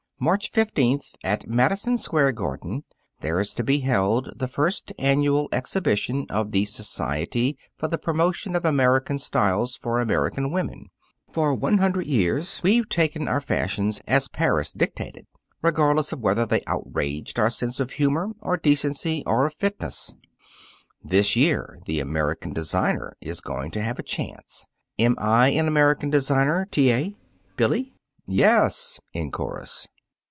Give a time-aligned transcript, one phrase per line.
[0.23, 2.83] "March fifteenth, at Madison Square Garden,
[3.21, 8.55] there is to be held the first annual exhibition of the Society for the Promotion
[8.55, 10.91] of American Styles for American Women.
[11.31, 15.25] For one hundred years we've taken our fashions as Paris dictated,
[15.63, 20.13] regardless of whether they outraged our sense of humor or decency or of fitness.
[21.03, 24.67] This year the American designer is going to have a chance.
[24.99, 26.91] Am I an American designer, T.
[26.91, 27.15] A.,
[27.57, 27.95] Billy?"
[28.27, 29.87] "Yes!" in chorus.